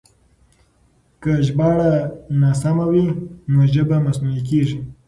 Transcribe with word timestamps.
که 1.21 1.31
ژباړه 1.47 1.91
ناسمه 2.41 2.85
وي 2.91 3.05
نو 3.51 3.59
ژبه 3.73 3.97
مصنوعي 4.05 4.41
کېږي. 4.49 4.79